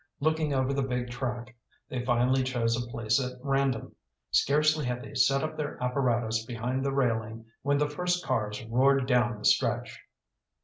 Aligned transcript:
Looking 0.19 0.51
over 0.51 0.73
the 0.73 0.81
big 0.81 1.11
track, 1.11 1.55
they 1.87 2.03
finally 2.03 2.41
chose 2.41 2.75
a 2.75 2.89
place 2.89 3.21
at 3.23 3.33
random. 3.43 3.95
Scarcely 4.31 4.83
had 4.85 5.03
they 5.03 5.13
set 5.13 5.43
up 5.43 5.55
their 5.57 5.77
apparatus 5.79 6.43
behind 6.43 6.83
the 6.83 6.91
railing 6.91 7.45
when 7.61 7.77
the 7.77 7.87
first 7.87 8.25
cars 8.25 8.63
roared 8.65 9.05
down 9.05 9.37
the 9.37 9.45
stretch. 9.45 9.99